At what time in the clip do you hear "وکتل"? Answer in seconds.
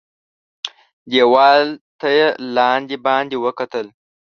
3.45-3.87